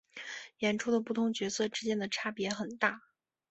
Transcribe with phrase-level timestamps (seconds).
[0.61, 3.03] 演出的不同角色之间的差别很大。